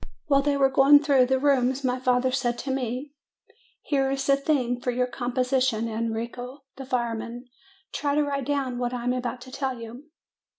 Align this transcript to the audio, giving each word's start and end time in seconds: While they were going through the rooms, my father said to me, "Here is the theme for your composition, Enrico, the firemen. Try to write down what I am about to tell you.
While 0.25 0.41
they 0.41 0.57
were 0.57 0.71
going 0.71 1.03
through 1.03 1.27
the 1.27 1.37
rooms, 1.39 1.83
my 1.83 1.99
father 1.99 2.31
said 2.31 2.57
to 2.57 2.71
me, 2.73 3.11
"Here 3.83 4.09
is 4.09 4.25
the 4.25 4.35
theme 4.35 4.81
for 4.81 4.89
your 4.89 5.05
composition, 5.05 5.87
Enrico, 5.87 6.63
the 6.75 6.87
firemen. 6.87 7.45
Try 7.93 8.15
to 8.15 8.23
write 8.23 8.47
down 8.47 8.79
what 8.79 8.95
I 8.95 9.03
am 9.03 9.13
about 9.13 9.41
to 9.41 9.51
tell 9.51 9.79
you. 9.79 10.05